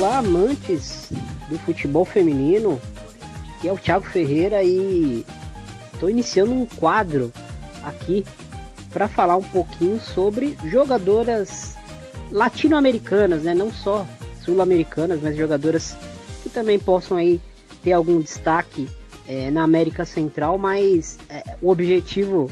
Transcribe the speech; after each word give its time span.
Olá, 0.00 0.16
amantes 0.16 1.12
do 1.50 1.58
futebol 1.58 2.06
feminino. 2.06 2.80
Aqui 3.58 3.68
é 3.68 3.72
o 3.72 3.76
Thiago 3.76 4.06
Ferreira 4.06 4.62
e 4.62 5.26
estou 5.92 6.08
iniciando 6.08 6.54
um 6.54 6.64
quadro 6.64 7.30
aqui 7.84 8.24
para 8.90 9.06
falar 9.08 9.36
um 9.36 9.42
pouquinho 9.42 10.00
sobre 10.00 10.56
jogadoras 10.64 11.76
latino-americanas, 12.32 13.42
né? 13.42 13.52
Não 13.52 13.70
só 13.70 14.06
sul-americanas, 14.42 15.20
mas 15.22 15.36
jogadoras 15.36 15.94
que 16.42 16.48
também 16.48 16.78
possam 16.78 17.18
aí 17.18 17.38
ter 17.84 17.92
algum 17.92 18.22
destaque 18.22 18.88
é, 19.28 19.50
na 19.50 19.64
América 19.64 20.06
Central, 20.06 20.56
mas 20.56 21.18
é, 21.28 21.56
o 21.60 21.68
objetivo 21.68 22.50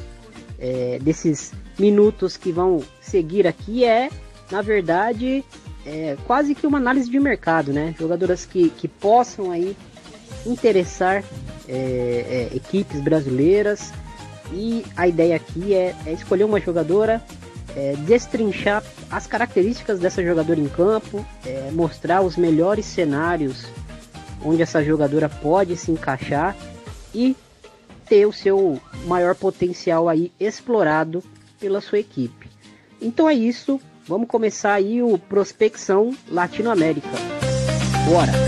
é, 0.59 0.99
desses 1.01 1.53
minutos 1.79 2.37
que 2.37 2.53
vão 2.53 2.85
seguir 3.01 3.47
aqui 3.47 3.87
é, 3.87 4.11
na 4.51 4.61
verdade, 4.61 5.43
é, 5.87 6.17
quase 6.27 6.55
que 6.55 6.67
uma 6.67 6.79
análise 6.79 7.11
de 7.11 7.19
mercado, 7.19 7.73
né? 7.73 7.95
Jogadoras 7.99 8.45
que, 8.45 8.71
que 8.71 8.89
possam 8.89 9.51
aí 9.51 9.77
interessar 10.47 11.25
é, 11.69 12.49
é, 12.53 12.57
equipes 12.57 13.01
brasileiras 13.01 13.93
e 14.53 14.85
a 14.97 15.07
ideia 15.07 15.37
aqui 15.37 15.75
é, 15.75 15.95
é 16.07 16.13
escolher 16.13 16.45
uma 16.45 16.61
jogadora, 16.61 17.23
é, 17.77 17.95
destrinchar 18.07 18.83
as 19.11 19.27
características 19.27 19.99
dessa 19.99 20.23
jogadora 20.23 20.59
em 20.59 20.69
campo, 20.69 21.25
é, 21.45 21.71
mostrar 21.73 22.23
os 22.23 22.37
melhores 22.37 22.87
cenários 22.87 23.67
onde 24.43 24.63
essa 24.63 24.83
jogadora 24.83 25.29
pode 25.29 25.77
se 25.77 25.91
encaixar 25.91 26.57
e 27.15 27.37
ter 28.07 28.27
o 28.27 28.33
seu 28.33 28.81
maior 29.07 29.35
potencial 29.35 30.09
aí 30.09 30.33
explorado 30.39 31.23
pela 31.61 31.81
sua 31.81 31.99
equipe. 31.99 32.49
Então 33.01 33.29
é 33.29 33.35
isso, 33.35 33.81
vamos 34.09 34.27
começar 34.27 34.75
aí 34.75 35.03
o 35.03 35.19
Prospecção 35.19 36.15
Latinoamérica. 36.29 37.09
Bora! 38.09 38.48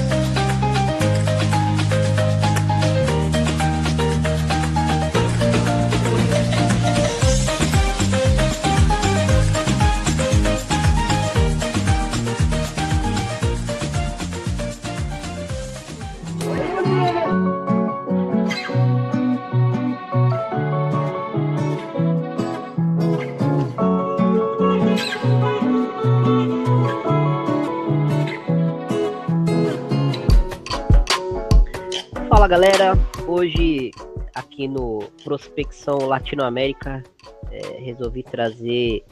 Hoje 33.40 33.90
aqui 34.34 34.68
no 34.68 34.98
Prospecção 35.24 35.96
Latinoamérica 36.00 37.02
é, 37.50 37.80
resolvi 37.80 38.22
trazer 38.22 39.02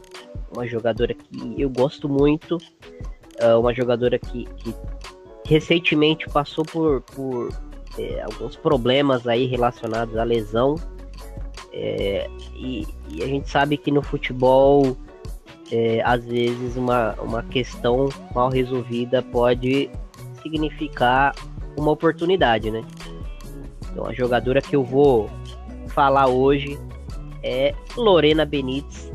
uma 0.55 0.67
jogadora 0.67 1.15
que 1.15 1.55
eu 1.57 1.71
gosto 1.71 2.11
muito, 2.11 2.59
é, 3.39 3.55
uma 3.55 3.73
jogadora 3.73 4.19
que, 4.19 4.45
que 4.56 4.75
recentemente 5.47 6.29
passou 6.29 6.62
por, 6.62 7.01
por 7.01 7.49
é, 7.99 8.21
alguns 8.21 8.55
problemas 8.55 9.27
aí 9.27 9.47
relacionados 9.47 10.15
à 10.19 10.25
lesão 10.25 10.75
é, 11.73 12.29
e, 12.55 12.87
e, 13.09 13.23
a 13.23 13.27
gente 13.27 13.49
sabe 13.49 13.79
que 13.79 13.91
no 13.91 14.03
futebol 14.03 14.95
é, 15.73 16.03
às 16.05 16.23
vezes 16.27 16.77
uma, 16.77 17.15
uma 17.15 17.43
questão 17.45 18.11
mal 18.34 18.51
resolvida 18.51 19.22
pode 19.22 19.91
significar 20.43 21.34
uma 21.78 21.93
oportunidade, 21.93 22.71
né? 22.71 22.84
Então 23.98 24.09
a 24.09 24.12
jogadora 24.12 24.62
que 24.62 24.76
eu 24.76 24.84
vou 24.84 25.28
falar 25.88 26.28
hoje 26.28 26.78
é 27.42 27.75
Lorena 27.97 28.44
Benítez, 28.47 29.10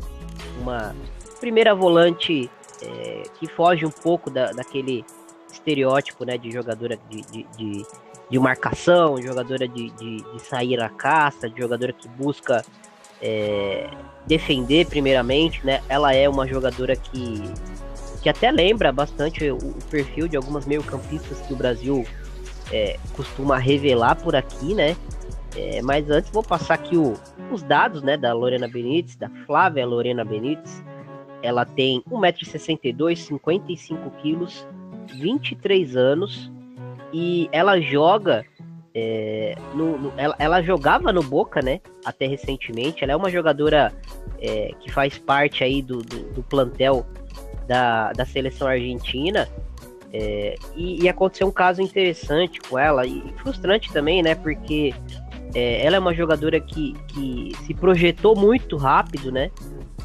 uma 0.60 0.94
primeira 1.40 1.74
volante 1.74 2.50
é, 2.82 3.22
que 3.38 3.46
foge 3.46 3.86
um 3.86 3.90
pouco 3.90 4.28
da, 4.28 4.52
daquele 4.52 5.02
estereótipo 5.50 6.26
né, 6.26 6.36
de 6.36 6.50
jogadora 6.50 6.98
de, 7.08 7.22
de, 7.22 7.46
de, 7.56 7.86
de 8.28 8.38
marcação, 8.38 9.16
jogadora 9.22 9.66
de, 9.66 9.88
de, 9.92 10.16
de, 10.18 10.42
sair 10.42 10.78
à 10.78 10.90
caça, 10.90 11.48
de 11.48 11.58
jogadora 11.58 11.90
que 11.90 12.06
busca 12.06 12.62
é, 13.22 13.88
defender 14.26 14.86
primeiramente, 14.86 15.64
né? 15.64 15.82
Ela 15.88 16.14
é 16.14 16.28
uma 16.28 16.46
jogadora 16.46 16.94
que, 16.94 17.42
que 18.22 18.28
até 18.28 18.50
lembra 18.50 18.92
bastante 18.92 19.48
o, 19.50 19.56
o 19.56 19.84
perfil 19.90 20.28
de 20.28 20.36
algumas 20.36 20.66
meio-campistas 20.66 21.40
que 21.40 21.54
o 21.54 21.56
Brasil 21.56 22.04
é, 22.72 22.98
costuma 23.14 23.58
revelar 23.58 24.16
por 24.16 24.34
aqui, 24.34 24.74
né? 24.74 24.96
É, 25.56 25.80
mas 25.82 26.10
antes 26.10 26.30
vou 26.30 26.42
passar 26.42 26.74
aqui 26.74 26.96
o, 26.96 27.14
os 27.50 27.62
dados 27.62 28.02
né, 28.02 28.16
da 28.16 28.32
Lorena 28.32 28.66
Benítez, 28.66 29.16
da 29.16 29.28
Flávia 29.46 29.86
Lorena 29.86 30.24
Benítez. 30.24 30.82
Ela 31.42 31.64
tem 31.64 32.02
1,62m, 32.10 33.38
55kg, 33.40 34.66
23 35.14 35.96
anos 35.96 36.50
e 37.12 37.48
ela 37.52 37.80
joga. 37.80 38.44
É, 38.96 39.56
no, 39.74 39.98
no, 39.98 40.12
ela, 40.16 40.36
ela, 40.38 40.62
jogava 40.62 41.12
no 41.12 41.22
Boca, 41.22 41.60
né? 41.60 41.80
Até 42.04 42.26
recentemente. 42.26 43.02
Ela 43.02 43.12
é 43.12 43.16
uma 43.16 43.30
jogadora 43.30 43.92
é, 44.40 44.72
que 44.80 44.90
faz 44.90 45.18
parte 45.18 45.64
aí 45.64 45.82
do, 45.82 45.98
do, 45.98 46.32
do 46.32 46.42
plantel 46.42 47.04
da, 47.66 48.12
da 48.12 48.24
seleção 48.24 48.68
argentina. 48.68 49.48
É, 50.16 50.54
e, 50.76 51.02
e, 51.02 51.08
aconteceu 51.08 51.48
um 51.48 51.50
caso 51.50 51.82
interessante 51.82 52.60
com 52.60 52.78
ela, 52.78 53.04
e 53.04 53.20
frustrante 53.38 53.92
também, 53.92 54.22
né? 54.22 54.36
Porque 54.36 54.94
é, 55.52 55.84
ela 55.84 55.96
é 55.96 55.98
uma 55.98 56.14
jogadora 56.14 56.60
que, 56.60 56.92
que 57.08 57.52
se 57.66 57.74
projetou 57.74 58.36
muito 58.36 58.76
rápido, 58.76 59.32
né? 59.32 59.50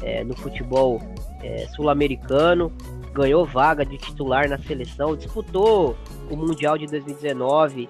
É, 0.02 0.24
no 0.24 0.36
futebol 0.36 1.00
é, 1.44 1.68
sul-americano, 1.76 2.72
ganhou 3.14 3.46
vaga 3.46 3.86
de 3.86 3.98
titular 3.98 4.48
na 4.48 4.58
seleção, 4.58 5.14
disputou 5.14 5.96
o 6.28 6.34
Mundial 6.34 6.76
de 6.76 6.86
2019. 6.86 7.86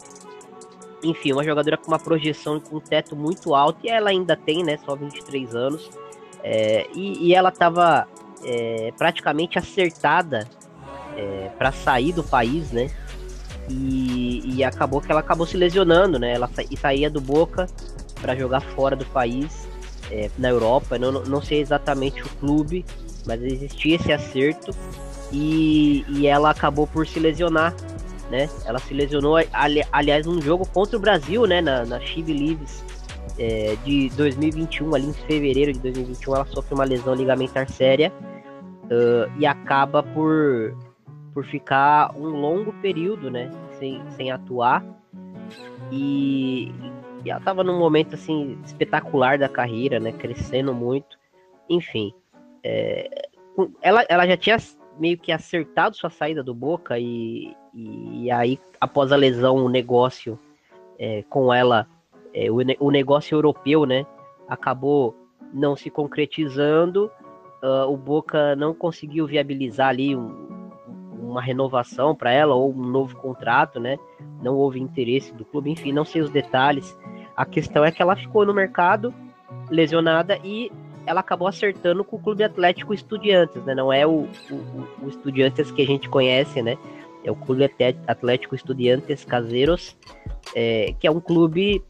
Enfim, 1.02 1.32
uma 1.32 1.42
jogadora 1.42 1.78
com 1.78 1.88
uma 1.88 1.98
projeção 1.98 2.60
com 2.60 2.76
um 2.76 2.80
teto 2.80 3.16
muito 3.16 3.54
alto, 3.54 3.78
e 3.82 3.88
ela 3.88 4.10
ainda 4.10 4.36
tem, 4.36 4.62
né? 4.62 4.76
Só 4.84 4.94
23 4.94 5.54
anos. 5.54 5.90
É, 6.42 6.86
e, 6.94 7.28
e, 7.28 7.34
ela 7.34 7.48
estava 7.48 8.06
é, 8.44 8.92
praticamente 8.98 9.58
acertada 9.58 10.46
é, 11.16 11.50
para 11.58 11.72
sair 11.72 12.12
do 12.12 12.22
país, 12.22 12.70
né? 12.70 12.90
E, 13.68 14.42
e, 14.56 14.64
acabou 14.64 15.00
que 15.00 15.10
ela 15.10 15.20
acabou 15.20 15.46
se 15.46 15.56
lesionando, 15.56 16.18
né? 16.18 16.32
Ela 16.32 16.48
sa 16.48 16.62
saía 16.80 17.08
do 17.08 17.20
Boca 17.20 17.66
para 18.20 18.34
jogar 18.34 18.60
fora 18.60 18.96
do 18.96 19.04
país, 19.06 19.68
é, 20.10 20.28
na 20.36 20.48
Europa. 20.48 20.98
Não, 20.98 21.12
não 21.12 21.40
sei 21.40 21.60
exatamente 21.60 22.22
o 22.22 22.28
clube, 22.40 22.84
mas 23.26 23.42
existia 23.42 23.96
esse 23.96 24.12
acerto 24.12 24.74
e, 25.32 26.04
e 26.08 26.26
ela 26.26 26.50
acabou 26.50 26.86
por 26.86 27.06
se 27.06 27.20
lesionar, 27.20 27.74
né? 28.30 28.48
Ela 28.64 28.78
se 28.80 28.92
lesionou, 28.92 29.36
ali, 29.52 29.82
aliás, 29.92 30.26
num 30.26 30.40
jogo 30.42 30.66
contra 30.66 30.96
o 30.96 31.00
Brasil, 31.00 31.46
né? 31.46 31.60
Na, 31.60 31.84
na 31.84 32.00
Chibi 32.00 32.32
Leaves 32.32 32.82
é, 33.38 33.76
de 33.84 34.10
2021, 34.10 34.94
ali 34.94 35.06
em 35.06 35.12
fevereiro 35.12 35.72
de 35.72 35.78
2021, 35.78 36.34
ela 36.34 36.46
sofre 36.46 36.74
uma 36.74 36.84
lesão 36.84 37.14
ligamentar 37.14 37.70
séria 37.70 38.12
uh, 38.84 39.30
e 39.38 39.46
acaba 39.46 40.02
por 40.02 40.76
por 41.32 41.44
ficar 41.44 42.14
um 42.16 42.28
longo 42.28 42.72
período, 42.74 43.30
né, 43.30 43.50
sem, 43.78 44.02
sem 44.10 44.30
atuar. 44.30 44.84
E, 45.90 46.72
e 47.24 47.30
ela 47.30 47.38
estava 47.38 47.64
num 47.64 47.78
momento 47.78 48.14
assim 48.14 48.58
espetacular 48.64 49.38
da 49.38 49.48
carreira, 49.48 49.98
né, 50.00 50.12
crescendo 50.12 50.74
muito. 50.74 51.18
Enfim, 51.68 52.12
é, 52.62 53.28
ela, 53.82 54.04
ela 54.08 54.26
já 54.26 54.36
tinha 54.36 54.56
meio 54.98 55.16
que 55.18 55.32
acertado 55.32 55.96
sua 55.96 56.10
saída 56.10 56.42
do 56.42 56.54
Boca 56.54 56.98
e, 56.98 57.54
e, 57.72 58.24
e 58.24 58.30
aí 58.30 58.58
após 58.80 59.12
a 59.12 59.16
lesão 59.16 59.56
o 59.56 59.68
negócio 59.68 60.38
é, 60.98 61.22
com 61.28 61.52
ela, 61.52 61.86
é, 62.34 62.50
o, 62.50 62.58
o 62.80 62.90
negócio 62.90 63.34
europeu, 63.34 63.86
né, 63.86 64.04
acabou 64.48 65.16
não 65.52 65.74
se 65.74 65.90
concretizando. 65.90 67.10
Uh, 67.62 67.90
o 67.90 67.96
Boca 67.96 68.56
não 68.56 68.72
conseguiu 68.72 69.26
viabilizar 69.26 69.88
ali 69.88 70.16
um, 70.16 70.48
uma 71.22 71.42
renovação 71.42 72.14
para 72.14 72.32
ela 72.32 72.54
ou 72.54 72.72
um 72.72 72.86
novo 72.86 73.16
contrato, 73.16 73.78
né? 73.78 73.98
Não 74.42 74.56
houve 74.56 74.80
interesse 74.80 75.32
do 75.34 75.44
clube, 75.44 75.70
enfim, 75.70 75.92
não 75.92 76.04
sei 76.04 76.22
os 76.22 76.30
detalhes. 76.30 76.96
A 77.36 77.44
questão 77.44 77.84
é 77.84 77.90
que 77.90 78.02
ela 78.02 78.16
ficou 78.16 78.44
no 78.44 78.54
mercado 78.54 79.14
lesionada 79.70 80.38
e 80.42 80.70
ela 81.06 81.20
acabou 81.20 81.48
acertando 81.48 82.04
com 82.04 82.16
o 82.16 82.20
Clube 82.20 82.44
Atlético 82.44 82.92
Estudiantes, 82.92 83.62
né? 83.64 83.74
Não 83.74 83.92
é 83.92 84.06
o, 84.06 84.28
o, 84.50 85.04
o 85.04 85.08
Estudiantes 85.08 85.70
que 85.70 85.82
a 85.82 85.86
gente 85.86 86.08
conhece, 86.08 86.62
né? 86.62 86.76
É 87.24 87.30
o 87.30 87.36
Clube 87.36 87.68
Atlético 88.06 88.54
Estudiantes 88.54 89.24
Caseiros, 89.24 89.96
é, 90.54 90.94
que 90.98 91.06
é 91.06 91.10
um 91.10 91.20
clube 91.20 91.82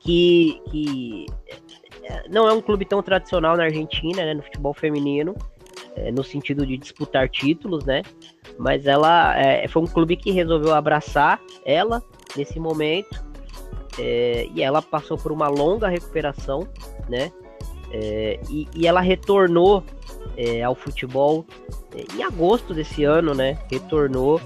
que, 0.00 0.60
que 0.70 1.26
é, 2.02 2.28
não 2.28 2.48
é 2.48 2.52
um 2.52 2.60
clube 2.60 2.84
tão 2.84 3.02
tradicional 3.02 3.56
na 3.56 3.64
Argentina, 3.64 4.24
né? 4.24 4.34
No 4.34 4.42
futebol 4.42 4.74
feminino, 4.74 5.34
é, 5.96 6.10
no 6.10 6.24
sentido 6.24 6.66
de 6.66 6.76
disputar 6.76 7.28
títulos, 7.28 7.84
né? 7.84 8.02
Mas 8.58 8.86
ela 8.86 9.38
é, 9.38 9.66
foi 9.68 9.82
um 9.82 9.86
clube 9.86 10.16
que 10.16 10.30
resolveu 10.30 10.74
abraçar 10.74 11.40
ela 11.64 12.02
nesse 12.36 12.58
momento 12.58 13.24
é, 13.98 14.48
e 14.54 14.62
ela 14.62 14.82
passou 14.82 15.16
por 15.16 15.32
uma 15.32 15.48
longa 15.48 15.88
recuperação, 15.88 16.66
né? 17.08 17.32
É, 17.92 18.40
e, 18.50 18.66
e, 18.74 18.86
ela 18.88 19.00
retornou 19.00 19.84
é, 20.36 20.64
ao 20.64 20.74
futebol 20.74 21.46
em 22.16 22.24
agosto 22.24 22.74
desse 22.74 23.04
ano, 23.04 23.34
né? 23.34 23.58
Retornou 23.70 24.40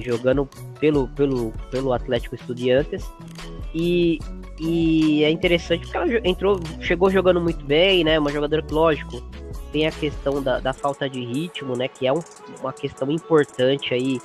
jogando 0.00 0.48
pelo, 0.80 1.06
pelo, 1.08 1.52
pelo 1.70 1.92
Atlético 1.92 2.34
Estudiantes 2.34 3.08
e, 3.72 4.18
e 4.58 5.22
é 5.22 5.30
interessante 5.30 5.82
porque 5.82 5.96
ela 5.96 6.06
entrou, 6.24 6.58
chegou 6.80 7.08
jogando 7.08 7.40
muito 7.40 7.64
bem, 7.64 8.02
né? 8.02 8.18
Uma 8.18 8.32
jogadora 8.32 8.62
que, 8.62 8.74
lógico, 8.74 9.22
tem 9.72 9.86
a 9.86 9.92
questão 9.92 10.42
da, 10.42 10.58
da 10.60 10.72
falta 10.72 11.08
de 11.08 11.24
ritmo, 11.24 11.76
né? 11.76 11.88
Que 11.88 12.06
é 12.06 12.12
um, 12.12 12.20
uma 12.60 12.72
questão 12.72 13.10
importante 13.10 13.94
aí 13.94 14.20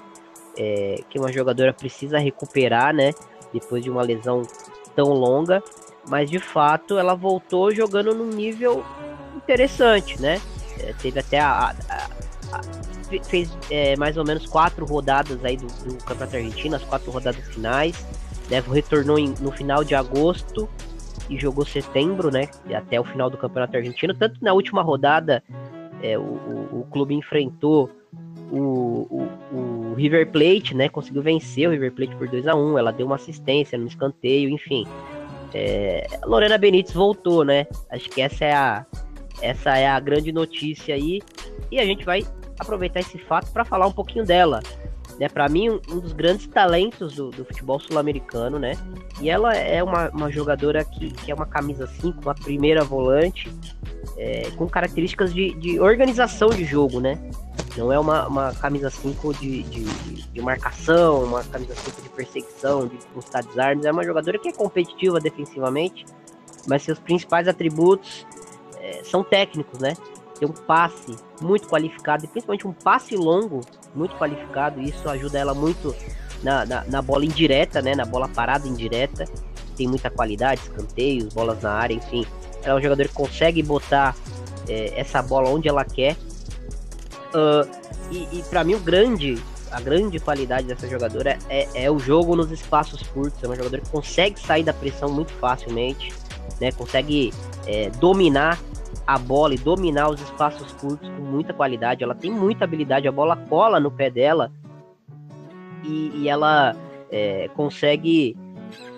é, 0.57 1.03
que 1.09 1.19
uma 1.19 1.31
jogadora 1.31 1.73
precisa 1.73 2.17
recuperar, 2.17 2.93
né? 2.93 3.11
Depois 3.53 3.83
de 3.83 3.89
uma 3.89 4.01
lesão 4.01 4.41
tão 4.95 5.09
longa. 5.09 5.63
Mas 6.07 6.29
de 6.29 6.39
fato 6.39 6.97
ela 6.97 7.15
voltou 7.15 7.73
jogando 7.73 8.13
num 8.13 8.29
nível 8.29 8.83
interessante, 9.35 10.21
né? 10.21 10.41
É, 10.79 10.93
teve 10.93 11.19
até 11.19 11.39
a, 11.39 11.75
a, 11.89 12.57
a 12.57 12.61
fez 13.23 13.49
é, 13.69 13.95
mais 13.95 14.17
ou 14.17 14.25
menos 14.25 14.45
quatro 14.45 14.85
rodadas 14.85 15.43
aí 15.43 15.57
do, 15.57 15.67
do, 15.67 15.95
Campeonato 16.03 16.37
Argentino, 16.37 16.75
as 16.75 16.83
quatro 16.83 17.11
rodadas 17.11 17.43
finais. 17.47 17.95
Né? 18.49 18.63
Retornou 18.71 19.17
em, 19.17 19.33
no 19.39 19.51
final 19.51 19.83
de 19.83 19.95
agosto 19.95 20.69
e 21.29 21.37
jogou 21.39 21.65
setembro, 21.65 22.31
né? 22.31 22.49
Até 22.73 22.99
o 22.99 23.03
final 23.03 23.29
do 23.29 23.37
Campeonato 23.37 23.77
Argentino. 23.77 24.13
Tanto 24.13 24.43
na 24.43 24.53
última 24.53 24.81
rodada, 24.81 25.43
é, 26.01 26.17
o, 26.17 26.21
o, 26.21 26.79
o, 26.81 26.87
clube 26.91 27.13
enfrentou 27.13 27.89
o, 28.51 29.27
o, 29.51 29.93
River 29.95 30.31
Plate, 30.31 30.75
né? 30.75 30.89
Conseguiu 30.89 31.21
vencer 31.21 31.67
o 31.67 31.71
River 31.71 31.91
Plate 31.93 32.15
por 32.15 32.27
2 32.27 32.47
a 32.47 32.55
1 32.55 32.77
Ela 32.77 32.91
deu 32.91 33.05
uma 33.05 33.15
assistência 33.15 33.77
no 33.77 33.87
escanteio, 33.87 34.49
enfim. 34.49 34.85
É, 35.53 36.05
Lorena 36.25 36.57
Benítez 36.57 36.93
voltou, 36.93 37.43
né? 37.43 37.65
Acho 37.89 38.09
que 38.09 38.21
essa 38.21 38.45
é 38.45 38.53
a, 38.53 38.85
essa 39.41 39.77
é 39.77 39.87
a 39.87 39.99
grande 39.99 40.31
notícia 40.31 40.95
aí. 40.95 41.21
E 41.71 41.79
a 41.79 41.85
gente 41.85 42.05
vai 42.05 42.23
aproveitar 42.59 42.99
esse 42.99 43.17
fato 43.17 43.51
para 43.51 43.65
falar 43.65 43.87
um 43.87 43.91
pouquinho 43.91 44.25
dela 44.25 44.61
né? 45.19 45.29
Para 45.29 45.47
mim, 45.47 45.69
um, 45.69 45.99
dos 45.99 46.13
grandes 46.13 46.47
talentos 46.47 47.15
do, 47.15 47.29
do 47.29 47.45
futebol 47.45 47.79
sul-americano, 47.79 48.59
né? 48.59 48.73
E 49.21 49.29
ela 49.29 49.55
é 49.55 49.81
uma, 49.81 50.09
uma 50.09 50.31
jogadora 50.31 50.83
que, 50.83 51.11
que 51.11 51.31
é 51.31 51.35
uma 51.35 51.45
camisa 51.45 51.87
5, 51.87 52.21
uma 52.21 52.35
primeira 52.35 52.83
volante, 52.83 53.51
é, 54.17 54.49
com 54.51 54.67
características 54.67 55.33
de, 55.33 55.53
de 55.55 55.79
organização 55.79 56.49
de 56.49 56.65
jogo, 56.65 56.99
né? 56.99 57.19
Não 57.77 57.91
é 57.91 57.99
uma, 57.99 58.27
uma 58.27 58.53
camisa 58.53 58.89
5 58.89 59.33
de, 59.33 59.63
de, 59.63 59.83
de, 60.31 60.41
marcação, 60.41 61.23
uma 61.25 61.43
camisa 61.43 61.75
5 61.75 62.01
de 62.01 62.09
perseguição, 62.09 62.87
de 62.87 62.97
buscar 63.13 63.43
desarmes. 63.43 63.85
É 63.85 63.91
uma 63.91 64.03
jogadora 64.03 64.39
que 64.39 64.47
é 64.47 64.53
competitiva 64.53 65.19
defensivamente, 65.19 66.05
mas 66.67 66.83
seus 66.83 66.99
principais 66.99 67.49
atributos 67.49 68.25
é, 68.77 69.03
são 69.03 69.23
técnicos, 69.23 69.79
né? 69.79 69.93
Tem 70.39 70.47
um 70.47 70.53
passe 70.53 71.15
muito 71.41 71.67
qualificado, 71.67 72.23
e 72.23 72.27
principalmente 72.27 72.65
um 72.65 72.73
passe 72.73 73.15
longo 73.15 73.61
muito 73.95 74.15
qualificado, 74.15 74.81
e 74.81 74.89
isso 74.89 75.07
ajuda 75.09 75.39
ela 75.39 75.53
muito 75.53 75.95
na, 76.43 76.65
na, 76.65 76.83
na, 76.85 77.01
bola 77.01 77.25
indireta, 77.25 77.81
né? 77.81 77.95
Na 77.95 78.05
bola 78.05 78.27
parada 78.27 78.67
indireta. 78.67 79.25
Tem 79.75 79.87
muita 79.87 80.09
qualidade, 80.09 80.61
escanteios, 80.61 81.33
bolas 81.33 81.61
na 81.61 81.71
área, 81.71 81.93
enfim. 81.93 82.25
Ela 82.63 82.75
é 82.75 82.79
um 82.79 82.81
jogador 82.81 83.07
que 83.07 83.13
consegue 83.13 83.61
botar 83.63 84.15
é, 84.67 84.99
essa 84.99 85.21
bola 85.21 85.49
onde 85.49 85.67
ela 85.67 85.83
quer. 85.83 86.15
Uh, 87.33 87.67
e, 88.11 88.39
e 88.39 88.43
para 88.49 88.63
mim 88.63 88.75
o 88.75 88.79
grande, 88.79 89.41
a 89.71 89.81
grande 89.81 90.19
qualidade 90.19 90.67
dessa 90.67 90.87
jogadora 90.87 91.37
é, 91.49 91.67
é, 91.73 91.91
o 91.91 91.99
jogo 91.99 92.35
nos 92.35 92.51
espaços 92.51 93.01
curtos. 93.03 93.43
É 93.43 93.47
uma 93.47 93.55
jogadora 93.55 93.81
que 93.81 93.89
consegue 93.89 94.39
sair 94.39 94.63
da 94.63 94.73
pressão 94.73 95.09
muito 95.09 95.33
facilmente, 95.33 96.13
né? 96.61 96.71
Consegue 96.71 97.33
é, 97.67 97.89
dominar 97.99 98.59
a 99.05 99.17
bola 99.17 99.53
e 99.53 99.57
dominar 99.57 100.09
os 100.09 100.21
espaços 100.21 100.71
curtos 100.73 101.09
com 101.09 101.21
muita 101.21 101.53
qualidade. 101.53 102.03
Ela 102.03 102.15
tem 102.15 102.31
muita 102.31 102.65
habilidade, 102.65 103.07
a 103.07 103.11
bola 103.11 103.35
cola 103.35 103.79
no 103.79 103.91
pé 103.91 104.09
dela 104.09 104.51
e, 105.83 106.11
e 106.15 106.29
ela 106.29 106.75
é, 107.11 107.49
consegue 107.55 108.35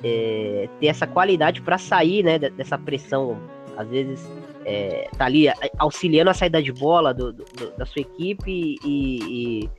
é, 0.03 0.69
ter 0.79 0.87
essa 0.87 1.05
qualidade 1.05 1.61
para 1.61 1.77
sair 1.77 2.23
né, 2.23 2.37
dessa 2.39 2.77
pressão. 2.77 3.37
Às 3.77 3.87
vezes 3.89 4.27
é, 4.65 5.07
tá 5.17 5.25
ali 5.25 5.47
auxiliando 5.77 6.29
a 6.29 6.33
saída 6.33 6.61
de 6.61 6.71
bola 6.71 7.13
do, 7.13 7.31
do, 7.31 7.45
da 7.77 7.85
sua 7.85 8.01
equipe 8.01 8.51
e, 8.51 8.79
e, 8.83 9.69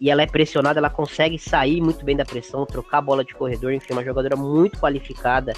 e, 0.00 0.10
ela 0.10 0.22
é 0.22 0.26
pressionada, 0.26 0.78
ela 0.78 0.88
consegue 0.88 1.38
sair 1.38 1.80
muito 1.80 2.04
bem 2.04 2.16
da 2.16 2.24
pressão, 2.24 2.64
trocar 2.64 2.98
a 2.98 3.02
bola 3.02 3.24
de 3.24 3.34
corredor, 3.34 3.72
enfim, 3.72 3.92
uma 3.92 4.04
jogadora 4.04 4.36
muito 4.36 4.78
qualificada 4.78 5.52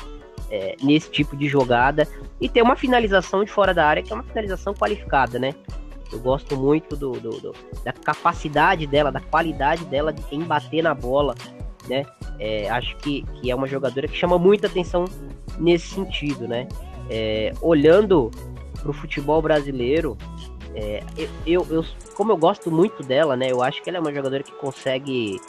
é, 0.50 0.76
nesse 0.82 1.11
tipo 1.11 1.37
de 1.37 1.49
jogada 1.49 2.06
e 2.41 2.49
ter 2.49 2.62
uma 2.62 2.76
finalização 2.76 3.44
de 3.44 3.50
fora 3.50 3.73
da 3.73 3.87
área 3.87 4.02
que 4.02 4.12
é 4.12 4.14
uma 4.14 4.25
finalização 4.25 4.75
qualificada, 4.75 5.38
né? 5.38 5.55
Eu 6.12 6.19
gosto 6.19 6.56
muito 6.56 6.97
do, 6.97 7.12
do, 7.12 7.31
do 7.41 7.55
da 7.85 7.93
capacidade 7.93 8.87
dela, 8.87 9.12
da 9.12 9.20
qualidade 9.20 9.85
dela 9.85 10.12
de 10.12 10.23
embater 10.35 10.82
na 10.82 10.93
bola, 10.93 11.35
né? 11.88 12.05
É, 12.38 12.69
acho 12.70 12.97
que, 12.97 13.23
que 13.23 13.50
é 13.50 13.55
uma 13.55 13.67
jogadora 13.67 14.08
que 14.08 14.17
chama 14.17 14.38
muita 14.38 14.67
atenção 14.67 15.05
nesse 15.58 15.94
sentido, 15.94 16.49
né? 16.49 16.67
É, 17.08 17.53
olhando 17.61 18.31
para 18.81 18.91
o 18.91 18.94
futebol 18.94 19.41
brasileiro, 19.41 20.17
é, 20.75 21.03
eu, 21.46 21.67
eu, 21.70 21.85
como 22.17 22.32
eu 22.32 22.37
gosto 22.37 22.70
muito 22.70 23.03
dela, 23.03 23.37
né? 23.37 23.50
Eu 23.50 23.62
acho 23.62 23.82
que 23.82 23.88
ela 23.88 23.99
é 23.99 24.00
uma 24.00 24.12
jogadora 24.12 24.43
que 24.43 24.53
consegue 24.53 25.41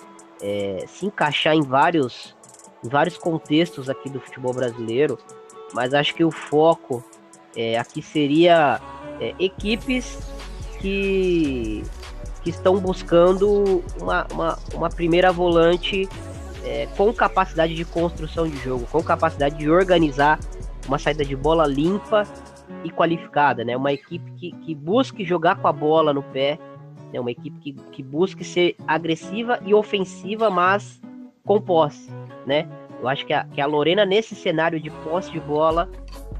é, 0.41 0.83
se 0.87 1.05
encaixar 1.05 1.55
em 1.55 1.61
vários 1.61 2.35
em 2.83 2.89
vários 2.89 3.17
contextos 3.17 3.89
aqui 3.89 4.09
do 4.09 4.19
futebol 4.19 4.53
brasileiro, 4.53 5.17
mas 5.73 5.93
acho 5.93 6.13
que 6.13 6.23
o 6.23 6.31
foco 6.31 7.03
é, 7.55 7.77
aqui 7.77 8.01
seria 8.01 8.79
é, 9.19 9.33
equipes 9.39 10.19
que, 10.79 11.83
que 12.43 12.49
estão 12.49 12.77
buscando 12.79 13.83
uma, 13.99 14.27
uma, 14.31 14.59
uma 14.73 14.89
primeira 14.89 15.31
volante 15.31 16.07
é, 16.63 16.87
com 16.97 17.13
capacidade 17.13 17.73
de 17.73 17.85
construção 17.85 18.47
de 18.47 18.57
jogo, 18.57 18.85
com 18.91 19.01
capacidade 19.03 19.57
de 19.57 19.69
organizar 19.69 20.39
uma 20.87 20.97
saída 20.97 21.23
de 21.23 21.35
bola 21.35 21.65
limpa 21.65 22.23
e 22.83 22.89
qualificada, 22.89 23.63
né? 23.63 23.77
Uma 23.77 23.93
equipe 23.93 24.31
que, 24.33 24.51
que 24.51 24.75
busque 24.75 25.23
jogar 25.23 25.55
com 25.57 25.67
a 25.67 25.71
bola 25.71 26.13
no 26.13 26.23
pé, 26.23 26.57
né? 27.13 27.19
Uma 27.19 27.31
equipe 27.31 27.59
que, 27.59 27.73
que 27.91 28.03
busque 28.03 28.43
ser 28.43 28.75
agressiva 28.87 29.59
e 29.65 29.73
ofensiva, 29.73 30.49
mas 30.49 30.99
com 31.45 31.61
posse 31.61 32.09
né? 32.45 32.67
Eu 32.99 33.07
acho 33.07 33.25
que 33.25 33.33
a, 33.33 33.43
que 33.45 33.59
a 33.59 33.65
Lorena, 33.65 34.05
nesse 34.05 34.35
cenário 34.35 34.79
de 34.79 34.89
posse 34.89 35.31
de 35.31 35.39
bola, 35.39 35.89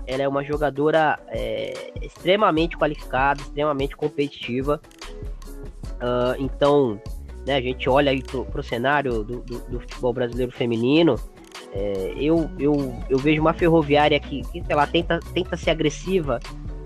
ela 0.06 0.24
é 0.24 0.28
uma 0.28 0.44
jogadora 0.44 1.20
é, 1.28 1.92
extremamente 2.02 2.78
qualificada, 2.78 3.42
extremamente 3.42 3.96
competitiva. 3.96 4.82
Uh, 5.98 6.36
então, 6.40 7.02
né, 7.46 7.56
a 7.56 7.62
gente 7.62 7.90
olha 7.90 8.12
aí 8.12 8.22
pro, 8.22 8.46
pro 8.46 8.64
cenário 8.64 9.24
do, 9.24 9.42
do, 9.42 9.60
do 9.70 9.80
futebol 9.80 10.14
brasileiro 10.14 10.52
feminino. 10.52 11.16
É, 11.74 12.14
eu, 12.18 12.50
eu, 12.60 12.94
eu 13.10 13.18
vejo 13.18 13.40
uma 13.42 13.54
ferroviária 13.54 14.20
que, 14.20 14.42
que 14.52 14.62
sei 14.64 14.76
lá, 14.76 14.86
tenta, 14.86 15.20
tenta 15.34 15.56
ser 15.56 15.72
agressiva 15.72 16.40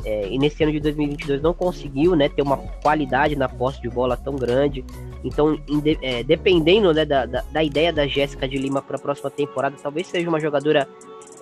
é, 0.06 0.28
e 0.28 0.38
nesse 0.38 0.64
ano 0.64 0.72
de 0.72 0.80
2022 0.80 1.42
não 1.42 1.54
conseguiu 1.54 2.16
né, 2.16 2.30
ter 2.30 2.44
uma 2.44 2.58
qualidade 2.58 3.36
na 3.36 3.50
posse 3.50 3.82
de 3.82 3.90
bola 3.90 4.16
tão 4.16 4.36
grande. 4.36 4.86
Então, 5.24 5.60
é, 6.02 6.24
dependendo 6.24 6.94
né, 6.94 7.04
da, 7.04 7.26
da, 7.26 7.42
da, 7.42 7.64
ideia 7.64 7.92
da 7.92 8.06
Jéssica 8.06 8.48
de 8.48 8.56
Lima 8.56 8.84
para 8.84 8.98
a 8.98 9.00
próxima 9.00 9.32
temporada, 9.32 9.76
talvez 9.82 10.06
seja 10.06 10.30
uma 10.30 10.40
jogadora 10.40 10.88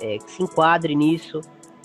é, 0.01 0.17
que 0.17 0.31
se 0.31 0.41
enquadre 0.41 0.95
nisso, 0.95 1.41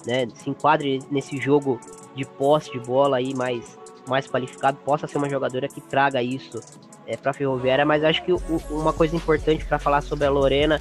né, 0.07 0.29
se 0.33 0.49
enquadre 0.49 1.01
nesse 1.11 1.37
jogo 1.37 1.81
de 2.15 2.25
posse 2.25 2.71
de 2.71 2.79
bola 2.79 3.17
aí 3.17 3.35
mais, 3.35 3.77
mais 4.07 4.29
qualificado, 4.29 4.79
possa 4.85 5.09
ser 5.09 5.19
uma 5.19 5.29
jogadora 5.29 5.67
que 5.67 5.81
traga 5.81 6.23
isso 6.23 6.61
é, 7.09 7.17
para 7.17 7.33
a 7.33 7.35
Ferroviária. 7.35 7.85
Mas 7.85 8.05
acho 8.05 8.25
que 8.25 8.33
o, 8.33 8.41
uma 8.71 8.93
coisa 8.93 9.17
importante 9.17 9.65
para 9.65 9.81
falar 9.81 10.01
sobre 10.01 10.27
a 10.27 10.31
Lorena 10.31 10.79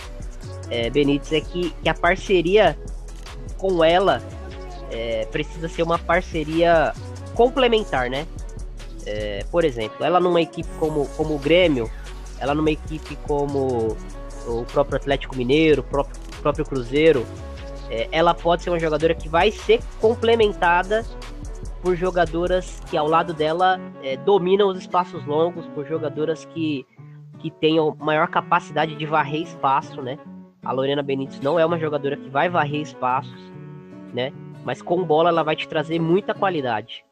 é, 0.70 0.92
Benítez 0.92 1.34
é 1.34 1.42
que, 1.42 1.72
que 1.72 1.90
a 1.90 1.96
parceria 1.96 2.78
com 3.58 3.84
ela 3.84 4.22
é, 4.92 5.26
precisa 5.26 5.68
ser 5.68 5.84
uma 5.84 6.00
parceria 6.00 6.94
complementar, 7.34 8.10
né? 8.10 8.26
É, 9.06 9.46
por 9.52 9.64
exemplo, 9.64 10.04
ela 10.04 10.20
numa 10.20 10.42
equipe 10.42 10.70
como, 10.80 11.08
como 11.10 11.36
o 11.36 11.40
Grêmio, 11.40 11.90
ela 12.40 12.54
numa 12.54 12.72
equipe 12.72 13.16
como 13.28 13.96
o 14.46 14.66
próprio 14.66 14.98
Atlético 14.98 15.36
Mineiro, 15.36 15.82
o 15.82 15.84
próprio, 15.84 16.22
próprio 16.42 16.66
Cruzeiro, 16.66 17.26
é, 17.90 18.08
ela 18.12 18.34
pode 18.34 18.64
ser 18.64 18.70
uma 18.70 18.80
jogadora 18.80 19.16
que 19.16 19.30
vai 19.30 19.52
ser 19.52 19.82
complementada 20.02 21.06
por 21.82 21.96
jogadoras 21.96 22.82
que 22.90 22.98
ao 22.98 23.08
lado 23.08 23.34
dela 23.34 23.80
é, 24.04 24.18
dominam 24.18 24.68
os 24.68 24.80
espaços 24.80 25.26
longos, 25.26 25.66
por 25.68 25.86
jogadoras 25.86 26.46
que, 26.46 26.86
que 27.40 27.50
tenham 27.50 27.96
maior 28.00 28.28
capacidade 28.28 28.96
de 28.96 29.06
varrer 29.06 29.44
espaço, 29.44 30.02
né? 30.02 30.18
A 30.64 30.72
Lorena 30.72 31.02
Benítez 31.02 31.40
não 31.40 31.58
é 31.58 31.66
uma 31.66 31.80
jogadora 31.80 32.18
que 32.18 32.30
vai 32.30 32.50
varrer 32.50 32.82
espaços, 32.82 33.40
né? 34.14 34.34
Mas 34.64 34.82
com 34.82 35.04
bola 35.04 35.30
ela 35.30 35.44
vai 35.44 35.56
te 35.56 35.68
trazer 35.68 36.00
muita 36.00 36.34
qualidade. 36.34 37.06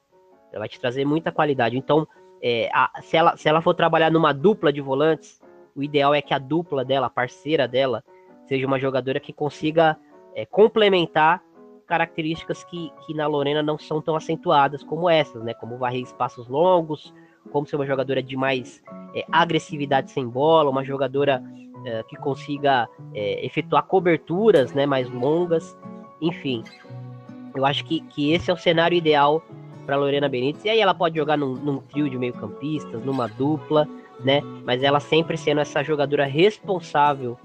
Ela 0.51 0.59
vai 0.59 0.69
te 0.69 0.79
trazer 0.79 1.05
muita 1.05 1.31
qualidade. 1.31 1.77
Então, 1.77 2.07
é, 2.41 2.69
a, 2.73 3.01
se, 3.01 3.17
ela, 3.17 3.35
se 3.37 3.47
ela 3.47 3.61
for 3.61 3.73
trabalhar 3.73 4.11
numa 4.11 4.33
dupla 4.33 4.71
de 4.71 4.81
volantes, 4.81 5.41
o 5.75 5.83
ideal 5.83 6.13
é 6.13 6.21
que 6.21 6.33
a 6.33 6.39
dupla 6.39 6.85
dela, 6.85 7.07
a 7.07 7.09
parceira 7.09 7.67
dela, 7.67 8.03
seja 8.47 8.65
uma 8.65 8.79
jogadora 8.79 9.19
que 9.19 9.33
consiga 9.33 9.97
é, 10.33 10.45
complementar 10.45 11.41
características 11.85 12.63
que, 12.63 12.91
que 13.05 13.13
na 13.13 13.27
Lorena 13.27 13.61
não 13.61 13.77
são 13.77 14.01
tão 14.01 14.15
acentuadas 14.15 14.83
como 14.83 15.09
essas, 15.09 15.43
né? 15.43 15.53
Como 15.53 15.77
varrer 15.77 16.01
espaços 16.01 16.47
longos, 16.47 17.13
como 17.51 17.65
ser 17.65 17.75
uma 17.75 17.85
jogadora 17.85 18.21
de 18.21 18.35
mais 18.35 18.83
é, 19.13 19.23
agressividade 19.31 20.11
sem 20.11 20.27
bola, 20.27 20.69
uma 20.69 20.83
jogadora 20.83 21.43
é, 21.85 22.03
que 22.03 22.15
consiga 22.15 22.89
é, 23.13 23.45
efetuar 23.45 23.83
coberturas 23.83 24.73
né, 24.73 24.85
mais 24.85 25.09
longas, 25.09 25.77
enfim. 26.21 26.63
Eu 27.55 27.65
acho 27.65 27.85
que, 27.85 28.01
que 28.01 28.33
esse 28.33 28.51
é 28.51 28.53
o 28.53 28.57
cenário 28.57 28.97
ideal 28.97 29.43
para 29.85 29.95
Lorena 29.95 30.27
Benítez. 30.27 30.65
E 30.65 30.69
aí 30.69 30.79
ela 30.79 30.93
pode 30.93 31.15
jogar 31.15 31.37
num, 31.37 31.53
num 31.53 31.77
trio 31.77 32.09
de 32.09 32.17
meio-campistas, 32.17 33.03
numa 33.03 33.27
dupla, 33.27 33.87
né? 34.23 34.41
Mas 34.63 34.83
ela 34.83 34.99
sempre 34.99 35.37
sendo 35.37 35.61
essa 35.61 35.83
jogadora 35.83 36.25
responsável 36.25 37.37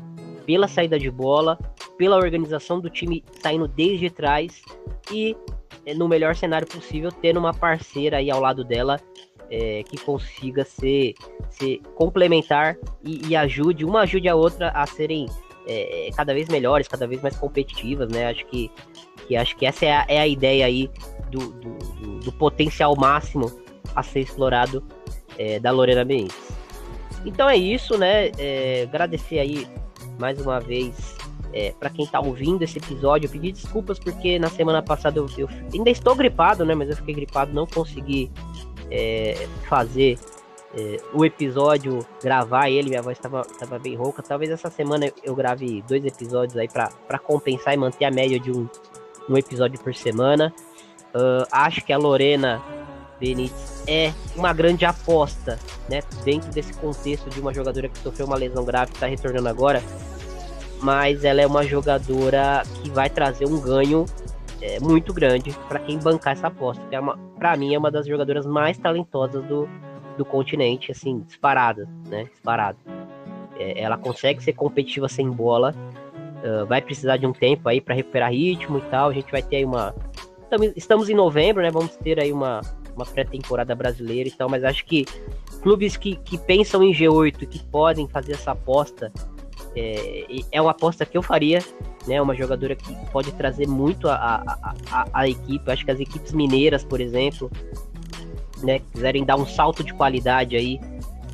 pela 0.46 0.66
saída 0.66 0.98
de 0.98 1.10
bola, 1.10 1.58
pela 1.96 2.16
organização 2.16 2.80
do 2.80 2.88
time 2.88 3.22
saindo 3.42 3.68
desde 3.68 4.10
trás 4.10 4.62
e, 5.12 5.36
é, 5.84 5.94
no 5.94 6.08
melhor 6.08 6.34
cenário 6.34 6.66
possível, 6.66 7.12
tendo 7.12 7.38
uma 7.38 7.52
parceira 7.52 8.16
aí 8.16 8.30
ao 8.30 8.40
lado 8.40 8.64
dela 8.64 8.98
é, 9.50 9.82
que 9.82 9.98
consiga 9.98 10.64
ser, 10.64 11.14
ser 11.50 11.80
complementar 11.94 12.76
e, 13.04 13.28
e, 13.28 13.36
ajude, 13.36 13.84
uma 13.84 14.00
ajude 14.00 14.28
a 14.28 14.34
outra 14.34 14.70
a 14.70 14.86
serem 14.86 15.26
é, 15.66 16.10
cada 16.16 16.32
vez 16.32 16.48
melhores, 16.48 16.88
cada 16.88 17.06
vez 17.06 17.20
mais 17.20 17.36
competitivas, 17.36 18.08
né? 18.08 18.28
Acho 18.28 18.46
que, 18.46 18.70
acho 19.36 19.56
que 19.56 19.66
essa 19.66 19.84
é 19.84 19.92
a, 19.92 20.04
é 20.08 20.18
a 20.20 20.26
ideia 20.26 20.66
aí 20.66 20.90
do, 21.30 21.50
do, 21.52 22.20
do, 22.20 22.32
potencial 22.32 22.96
máximo 22.96 23.50
a 23.94 24.02
ser 24.02 24.20
explorado 24.20 24.82
é, 25.38 25.58
da 25.58 25.70
Lorena 25.70 26.04
Benítez. 26.04 26.50
Então 27.24 27.48
é 27.48 27.56
isso, 27.56 27.96
né? 27.98 28.30
É, 28.38 28.82
agradecer 28.88 29.38
aí 29.38 29.66
mais 30.18 30.40
uma 30.40 30.58
vez 30.58 31.16
é, 31.52 31.72
para 31.72 31.90
quem 31.90 32.06
tá 32.06 32.20
ouvindo 32.20 32.62
esse 32.62 32.78
episódio, 32.78 33.26
eu 33.26 33.30
pedi 33.30 33.52
desculpas 33.52 33.98
porque 33.98 34.38
na 34.38 34.48
semana 34.48 34.82
passada 34.82 35.18
eu, 35.18 35.26
eu, 35.36 35.48
ainda 35.72 35.90
estou 35.90 36.14
gripado, 36.14 36.64
né? 36.64 36.74
Mas 36.74 36.90
eu 36.90 36.96
fiquei 36.96 37.14
gripado, 37.14 37.52
não 37.52 37.66
consegui 37.66 38.30
é, 38.90 39.48
fazer 39.68 40.18
é, 40.76 40.98
o 41.12 41.24
episódio, 41.24 41.98
gravar 42.22 42.70
ele, 42.70 42.90
minha 42.90 43.02
voz 43.02 43.18
estava 43.18 43.78
bem 43.80 43.96
rouca. 43.96 44.22
Talvez 44.22 44.50
essa 44.50 44.70
semana 44.70 45.10
eu 45.24 45.34
grave 45.34 45.82
dois 45.88 46.04
episódios 46.04 46.56
aí 46.56 46.68
para 46.68 47.18
compensar 47.18 47.74
e 47.74 47.76
manter 47.76 48.04
a 48.04 48.10
média 48.10 48.38
de 48.38 48.52
um, 48.52 48.68
um 49.32 49.38
episódio 49.38 49.78
por 49.80 49.94
semana. 49.94 50.52
Uh, 51.14 51.46
acho 51.50 51.84
que 51.84 51.92
a 51.92 51.98
Lorena 51.98 52.62
Benítez 53.18 53.84
é 53.86 54.12
uma 54.34 54.52
grande 54.52 54.84
aposta, 54.84 55.58
né? 55.88 56.00
Dentro 56.24 56.50
desse 56.50 56.72
contexto 56.74 57.28
de 57.30 57.40
uma 57.40 57.52
jogadora 57.52 57.88
que 57.88 57.98
sofreu 57.98 58.26
uma 58.26 58.36
lesão 58.36 58.64
grave, 58.64 58.92
está 58.92 59.06
retornando 59.06 59.48
agora. 59.48 59.82
Mas 60.82 61.24
ela 61.24 61.42
é 61.42 61.46
uma 61.46 61.64
jogadora 61.64 62.62
que 62.82 62.90
vai 62.90 63.10
trazer 63.10 63.46
um 63.46 63.60
ganho 63.60 64.06
é, 64.62 64.80
muito 64.80 65.12
grande 65.12 65.52
para 65.68 65.78
quem 65.80 65.98
bancar 65.98 66.32
essa 66.32 66.46
aposta. 66.46 66.82
É 66.90 66.98
para 67.38 67.56
mim 67.56 67.74
é 67.74 67.78
uma 67.78 67.90
das 67.90 68.06
jogadoras 68.06 68.46
mais 68.46 68.78
talentosas 68.78 69.44
do, 69.44 69.68
do 70.16 70.24
continente, 70.24 70.90
assim, 70.90 71.20
disparada, 71.20 71.88
né? 72.08 72.24
Disparada. 72.24 72.78
É, 73.58 73.82
ela 73.82 73.98
consegue 73.98 74.42
ser 74.42 74.54
competitiva 74.54 75.08
sem 75.08 75.30
bola. 75.30 75.74
Uh, 76.42 76.66
vai 76.66 76.80
precisar 76.80 77.16
de 77.16 77.26
um 77.26 77.32
tempo 77.32 77.68
aí 77.68 77.80
para 77.80 77.94
recuperar 77.94 78.30
ritmo 78.30 78.78
e 78.78 78.82
tal. 78.82 79.10
A 79.10 79.12
gente 79.12 79.30
vai 79.30 79.42
ter 79.42 79.56
aí 79.56 79.64
uma. 79.64 79.94
Estamos 80.74 81.08
em 81.08 81.14
novembro, 81.14 81.62
né? 81.62 81.70
Vamos 81.70 81.96
ter 81.96 82.18
aí 82.18 82.32
uma, 82.32 82.60
uma 82.96 83.04
pré-temporada 83.04 83.74
brasileira 83.74 84.28
e 84.28 84.32
tal, 84.32 84.48
mas 84.48 84.64
acho 84.64 84.84
que 84.84 85.04
clubes 85.62 85.96
que, 85.96 86.16
que 86.16 86.38
pensam 86.38 86.82
em 86.82 86.92
G8 86.92 87.46
que 87.46 87.62
podem 87.66 88.08
fazer 88.08 88.32
essa 88.32 88.52
aposta 88.52 89.12
é, 89.76 90.24
é 90.50 90.60
uma 90.60 90.72
aposta 90.72 91.06
que 91.06 91.16
eu 91.16 91.22
faria, 91.22 91.62
né? 92.06 92.20
Uma 92.20 92.34
jogadora 92.34 92.74
que 92.74 92.94
pode 93.10 93.32
trazer 93.32 93.68
muito 93.68 94.08
a, 94.08 94.14
a, 94.14 94.74
a, 94.90 95.08
a 95.12 95.28
equipe. 95.28 95.70
Acho 95.70 95.84
que 95.84 95.90
as 95.90 96.00
equipes 96.00 96.32
mineiras, 96.32 96.82
por 96.82 97.00
exemplo, 97.00 97.50
né, 98.62 98.80
quiserem 98.92 99.24
dar 99.24 99.36
um 99.36 99.46
salto 99.46 99.84
de 99.84 99.94
qualidade 99.94 100.56
aí, 100.56 100.80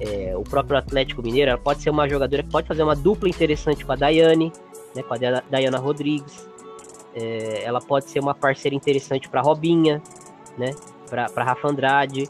é, 0.01 0.37
o 0.37 0.43
próprio 0.43 0.77
Atlético 0.77 1.23
Mineiro, 1.23 1.51
ela 1.51 1.59
pode 1.59 1.83
ser 1.83 1.91
uma 1.91 2.09
jogadora 2.09 2.43
que 2.43 2.51
pode 2.51 2.69
fazer 2.69 2.83
uma 2.83 2.95
dupla 2.95 3.29
interessante 3.29 3.85
com 3.85 3.93
a 3.93 3.97
Daiane, 3.97 4.53
né, 4.97 5.03
com 5.03 5.15
a 5.15 5.19
Dayana 5.51 5.79
Rodrigues. 5.79 6.49
É, 7.15 7.63
ela 7.65 7.81
pode 7.81 8.11
ser 8.11 8.21
uma 8.21 8.35
parceira 8.35 8.75
interessante 8.75 9.29
para 9.29 9.41
Robinha, 9.41 10.03
né, 10.59 10.75
para 11.09 11.45
Rafa 11.45 11.69
Andrade 11.69 12.29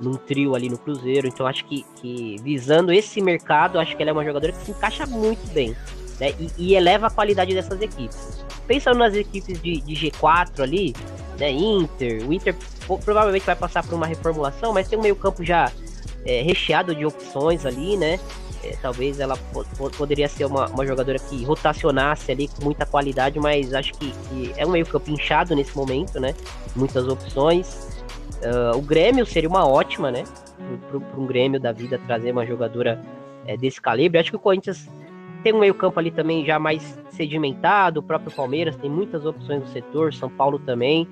num 0.00 0.14
trio 0.14 0.54
ali 0.54 0.68
no 0.68 0.78
Cruzeiro. 0.78 1.26
Então 1.26 1.46
acho 1.46 1.64
que, 1.64 1.84
que 1.96 2.36
visando 2.42 2.92
esse 2.92 3.20
mercado, 3.20 3.78
acho 3.78 3.96
que 3.96 4.02
ela 4.02 4.10
é 4.10 4.12
uma 4.12 4.24
jogadora 4.24 4.52
que 4.52 4.64
se 4.64 4.70
encaixa 4.70 5.06
muito 5.06 5.46
bem. 5.52 5.74
Né? 6.20 6.34
E, 6.38 6.50
e 6.58 6.74
eleva 6.74 7.06
a 7.06 7.10
qualidade 7.10 7.54
dessas 7.54 7.80
equipes. 7.80 8.44
Pensando 8.66 8.98
nas 8.98 9.14
equipes 9.14 9.60
de, 9.60 9.80
de 9.80 9.94
G4 9.94 10.60
ali, 10.60 10.94
né? 11.38 11.50
Inter, 11.50 12.26
o 12.28 12.32
Inter 12.32 12.54
provavelmente 13.04 13.46
vai 13.46 13.56
passar 13.56 13.84
por 13.84 13.94
uma 13.94 14.06
reformulação, 14.06 14.72
mas 14.72 14.88
tem 14.88 14.98
um 14.98 15.02
meio-campo 15.02 15.44
já 15.44 15.72
é, 16.24 16.42
recheado 16.42 16.94
de 16.94 17.06
opções 17.06 17.64
ali, 17.64 17.96
né? 17.96 18.18
É, 18.64 18.76
talvez 18.82 19.20
ela 19.20 19.36
poderia 19.96 20.28
ser 20.28 20.44
uma, 20.44 20.66
uma 20.66 20.84
jogadora 20.84 21.18
que 21.18 21.44
rotacionasse 21.44 22.32
ali 22.32 22.48
com 22.48 22.64
muita 22.64 22.84
qualidade, 22.84 23.38
mas 23.38 23.72
acho 23.72 23.92
que, 23.94 24.10
que 24.10 24.52
é 24.56 24.66
um 24.66 24.70
meio-campo 24.70 25.10
inchado 25.10 25.54
nesse 25.54 25.76
momento, 25.76 26.18
né? 26.18 26.34
Muitas 26.74 27.06
opções. 27.06 27.88
Uh, 28.42 28.76
o 28.76 28.82
Grêmio 28.82 29.24
seria 29.24 29.48
uma 29.48 29.66
ótima, 29.66 30.10
né? 30.10 30.24
Para 30.90 31.20
um 31.20 31.26
Grêmio 31.26 31.60
da 31.60 31.72
vida 31.72 32.00
trazer 32.06 32.32
uma 32.32 32.44
jogadora 32.44 33.00
é, 33.46 33.56
desse 33.56 33.80
calibre. 33.80 34.18
Acho 34.18 34.30
que 34.30 34.36
o 34.36 34.40
Corinthians 34.40 34.88
tem 35.42 35.52
um 35.52 35.60
meio-campo 35.60 35.98
ali 35.98 36.10
também 36.10 36.44
já 36.44 36.58
mais 36.58 36.98
sedimentado. 37.10 38.00
O 38.00 38.02
próprio 38.02 38.30
Palmeiras 38.30 38.76
tem 38.76 38.90
muitas 38.90 39.24
opções 39.24 39.60
no 39.60 39.68
setor, 39.68 40.12
São 40.12 40.28
Paulo 40.28 40.58
também. 40.58 41.08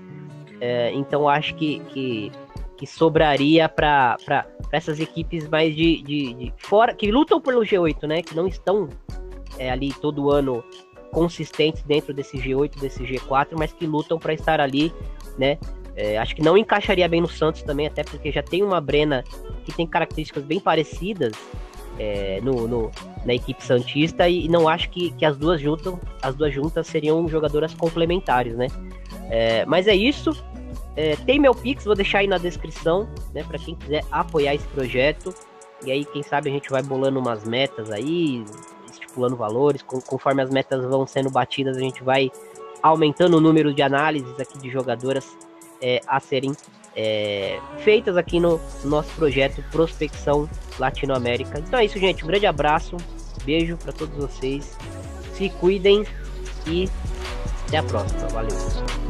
É, 0.61 0.93
então 0.93 1.29
acho 1.29 1.55
que, 1.55 1.81
que, 1.91 2.33
que 2.77 2.87
sobraria 2.87 3.69
para 3.69 4.47
essas 4.71 5.01
equipes 5.01 5.49
mais 5.49 5.75
de, 5.75 6.03
de, 6.03 6.35
de, 6.35 6.55
fora, 6.59 6.95
que 6.95 7.11
lutam 7.11 7.41
pelo 7.41 7.63
G8, 7.63 8.07
né? 8.07 8.23
Que 8.23 8.35
não 8.35 8.47
estão 8.47 8.89
é, 9.59 9.71
ali 9.71 9.93
todo 9.95 10.31
ano 10.31 10.63
consistentes 11.11 11.83
dentro 11.83 12.13
desse 12.13 12.37
G8, 12.37 12.79
desse 12.79 13.03
G4, 13.03 13.49
mas 13.59 13.73
que 13.73 13.87
lutam 13.87 14.19
para 14.19 14.35
estar 14.35 14.61
ali, 14.61 14.93
né? 15.39 15.59
É, 15.97 16.19
acho 16.19 16.37
que 16.37 16.43
não 16.43 16.59
encaixaria 16.59 17.09
bem 17.09 17.23
no 17.23 17.29
Santos 17.29 17.63
também, 17.63 17.87
até 17.87 18.05
porque 18.05 18.31
já 18.31 18.43
tem 18.43 18.63
uma 18.63 18.81
Brena 18.81 19.25
que 19.65 19.73
tem 19.73 19.87
características 19.87 20.45
bem 20.45 20.61
parecidas 20.61 21.33
é, 21.99 22.39
no, 22.43 22.69
no, 22.69 22.91
na 23.25 23.35
equipe 23.35 23.65
Santista 23.65 24.29
e 24.29 24.47
não 24.49 24.69
acho 24.69 24.91
que, 24.91 25.11
que 25.13 25.25
as 25.25 25.39
duas 25.39 25.59
juntas 25.59 25.95
as 26.21 26.35
duas 26.35 26.53
juntas 26.53 26.87
seriam 26.87 27.27
jogadoras 27.27 27.73
complementares, 27.73 28.55
né? 28.55 28.67
É, 29.31 29.65
mas 29.65 29.87
é 29.87 29.95
isso. 29.95 30.33
É, 30.97 31.15
tem 31.17 31.39
meu 31.39 31.55
Pix, 31.55 31.85
vou 31.85 31.95
deixar 31.95 32.19
aí 32.19 32.27
na 32.27 32.39
descrição, 32.39 33.09
né? 33.35 33.45
Para 33.45 33.59
quem 33.59 33.75
quiser 33.75 34.03
apoiar 34.11 34.55
esse 34.55 34.67
projeto. 34.69 35.35
E 35.85 35.93
aí, 35.93 36.05
quem 36.07 36.23
sabe 36.23 36.49
a 36.49 36.53
gente 36.53 36.71
vai 36.71 36.83
bolando 36.83 37.21
umas 37.21 37.45
metas 37.45 37.91
aí, 37.91 38.45
estipulando 38.91 39.37
valores. 39.37 39.83
Conforme 39.83 40.43
as 40.43 40.51
metas 40.51 40.83
vão 40.85 41.07
sendo 41.07 41.31
batidas, 41.31 41.77
a 41.77 41.81
gente 41.81 42.03
vai 42.03 42.31
aumentando 42.83 43.37
o 43.37 43.41
número 43.41 43.75
de 43.75 43.83
análises 43.83 44.41
aqui 44.41 44.59
de 44.59 44.71
jogadoras 44.71 45.37
é, 45.83 46.01
a 46.07 46.19
serem 46.19 46.53
é, 46.95 47.61
feitas 47.79 48.17
aqui 48.17 48.41
no 48.41 48.59
nosso 48.85 49.13
projeto 49.15 49.63
Prospecção 49.71 50.49
Latinoamérica. 50.79 51.59
Então 51.59 51.79
é 51.79 51.85
isso, 51.85 51.99
gente. 51.99 52.25
Um 52.25 52.27
grande 52.27 52.47
abraço, 52.47 52.97
beijo 53.45 53.77
para 53.77 53.93
todos 53.93 54.17
vocês. 54.17 54.77
Se 55.35 55.51
cuidem 55.51 56.07
e 56.67 56.89
até 57.67 57.79
a 57.79 57.83
próxima. 57.83 58.27
Valeu. 58.29 59.06